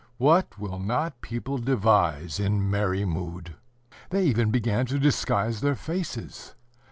What 0.17 0.57
will 0.57 0.79
not 0.79 1.21
people 1.21 1.59
devise 1.59 2.39
in 2.39 2.67
merry 2.67 3.05
mood! 3.05 3.57
They 4.09 4.25
even 4.25 4.49
began 4.49 4.87
to 4.87 4.97
disguise 4.97 5.61
their 5.61 5.75
faces. 5.75 6.55